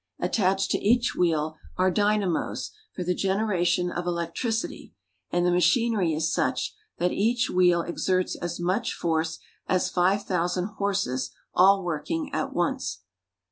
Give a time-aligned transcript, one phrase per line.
[0.17, 4.95] Attached to each wheel are dynamos for the generation of electricity,
[5.29, 9.37] and the machinery is such that each wheel exerts as much force
[9.67, 13.03] as five thousand horses all working at once.